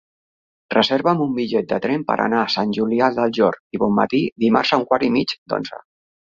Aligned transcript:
Reserva'm 0.75 1.19
un 1.25 1.35
bitllet 1.39 1.67
de 1.73 1.77
tren 1.83 2.05
per 2.07 2.15
anar 2.23 2.39
a 2.43 2.47
Sant 2.53 2.71
Julià 2.79 3.11
del 3.19 3.35
Llor 3.39 3.59
i 3.77 3.81
Bonmatí 3.85 4.23
dimarts 4.47 4.73
a 4.73 4.81
un 4.83 4.89
quart 4.93 5.07
i 5.11 5.13
mig 5.21 5.37
d'onze. 5.55 5.85